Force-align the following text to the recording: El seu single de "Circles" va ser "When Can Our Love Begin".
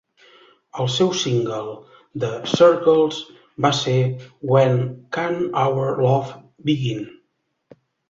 El 0.83 0.87
seu 0.93 1.11
single 1.23 1.75
de 2.23 2.31
"Circles" 2.55 3.21
va 3.67 3.73
ser 3.83 3.95
"When 4.55 4.77
Can 5.21 5.41
Our 5.69 5.97
Love 6.11 6.37
Begin". 6.69 7.09